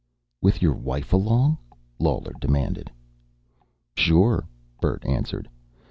[0.41, 1.59] "With your wife along?"
[1.99, 2.89] Lawler demanded.
[3.95, 4.47] "Sure,"
[4.79, 5.47] Bert answered.